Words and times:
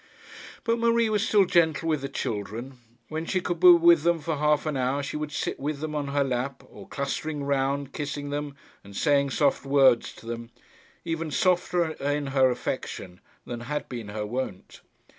But 0.63 0.79
Marie 0.79 1.11
was 1.11 1.27
still 1.27 1.45
gentle 1.45 1.87
with 1.87 2.01
the 2.01 2.09
children: 2.09 2.79
when 3.07 3.27
she 3.27 3.39
could 3.39 3.59
be 3.59 3.67
with 3.69 4.01
them 4.01 4.17
for 4.17 4.35
half 4.37 4.65
an 4.65 4.75
hour, 4.75 5.03
she 5.03 5.15
would 5.15 5.31
sit 5.31 5.59
with 5.59 5.79
them 5.79 5.93
on 5.93 6.07
her 6.07 6.23
lap, 6.23 6.63
or 6.71 6.87
clustering 6.87 7.43
round, 7.43 7.93
kissing 7.93 8.31
them 8.31 8.55
and 8.83 8.95
saying 8.97 9.29
soft 9.29 9.63
words 9.63 10.11
to 10.13 10.25
them, 10.25 10.49
even 11.05 11.29
softer 11.29 11.91
in 11.91 12.25
her 12.33 12.49
affection 12.49 13.21
than 13.45 13.59
had 13.59 13.87
been 13.89 14.07
her 14.07 14.25
wont. 14.25 14.81